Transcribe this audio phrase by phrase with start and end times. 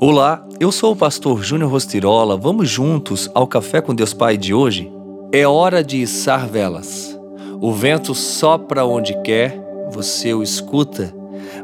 [0.00, 2.36] Olá, eu sou o pastor Júnior Rostirola.
[2.36, 4.88] Vamos juntos ao Café com Deus Pai de hoje?
[5.32, 7.18] É hora de içar velas.
[7.60, 11.12] O vento sopra onde quer, você o escuta,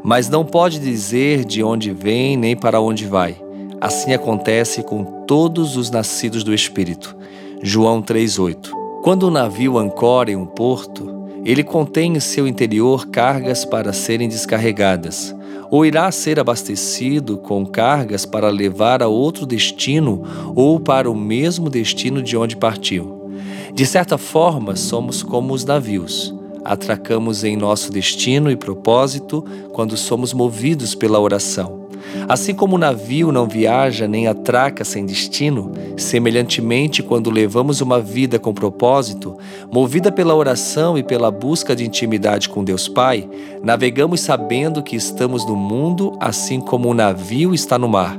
[0.03, 3.37] mas não pode dizer de onde vem nem para onde vai.
[3.79, 7.15] Assim acontece com todos os nascidos do Espírito.
[7.63, 8.69] João 3:8.
[9.01, 14.27] Quando o navio ancora em um porto, ele contém em seu interior cargas para serem
[14.27, 15.33] descarregadas
[15.69, 20.23] ou irá ser abastecido com cargas para levar a outro destino
[20.55, 23.31] ou para o mesmo destino de onde partiu.
[23.73, 26.33] De certa forma, somos como os navios.
[26.63, 31.84] Atracamos em nosso destino e propósito quando somos movidos pela oração.
[32.27, 38.39] Assim como o navio não viaja nem atraca sem destino, semelhantemente, quando levamos uma vida
[38.39, 39.37] com propósito,
[39.71, 43.29] movida pela oração e pela busca de intimidade com Deus Pai,
[43.63, 48.17] navegamos sabendo que estamos no mundo assim como o navio está no mar.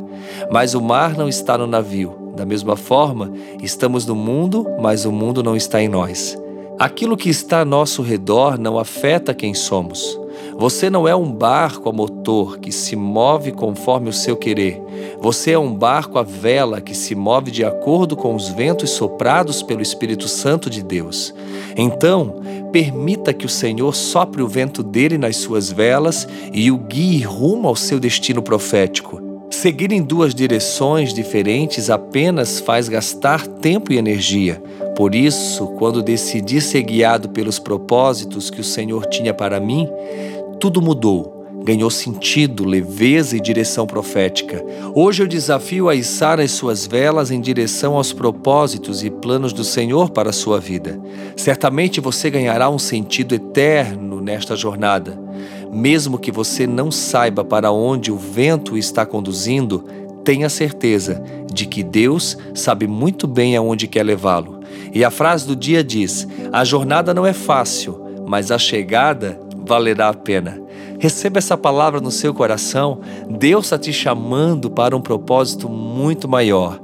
[0.50, 2.26] Mas o mar não está no navio.
[2.37, 6.37] Da mesma forma, estamos no mundo, mas o mundo não está em nós.
[6.78, 10.21] Aquilo que está a nosso redor não afeta quem somos.
[10.59, 14.82] Você não é um barco a motor que se move conforme o seu querer.
[15.21, 19.62] Você é um barco a vela que se move de acordo com os ventos soprados
[19.62, 21.34] pelo Espírito Santo de Deus.
[21.77, 22.37] Então,
[22.73, 27.68] permita que o Senhor sopre o vento dele nas suas velas e o guie rumo
[27.68, 29.21] ao seu destino profético.
[29.51, 34.62] Seguir em duas direções diferentes apenas faz gastar tempo e energia.
[34.96, 39.88] Por isso, quando decidi ser guiado pelos propósitos que o Senhor tinha para mim,
[40.60, 41.35] tudo mudou.
[41.65, 44.65] Ganhou sentido, leveza e direção profética.
[44.95, 49.65] Hoje eu desafio a içar as suas velas em direção aos propósitos e planos do
[49.65, 51.01] Senhor para a sua vida.
[51.37, 55.21] Certamente você ganhará um sentido eterno nesta jornada.
[55.73, 59.84] Mesmo que você não saiba para onde o vento está conduzindo,
[60.23, 64.60] tenha certeza de que Deus sabe muito bem aonde quer levá-lo.
[64.94, 70.09] E a frase do dia diz: A jornada não é fácil, mas a chegada valerá
[70.09, 70.60] a pena.
[70.99, 73.00] Receba essa palavra no seu coração.
[73.28, 76.81] Deus está te chamando para um propósito muito maior.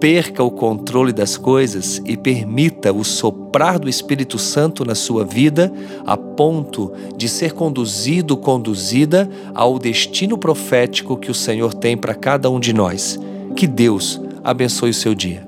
[0.00, 5.72] Perca o controle das coisas e permita o soprar do Espírito Santo na sua vida,
[6.04, 12.50] a ponto de ser conduzido, conduzida ao destino profético que o Senhor tem para cada
[12.50, 13.18] um de nós.
[13.54, 15.45] Que Deus abençoe o seu dia.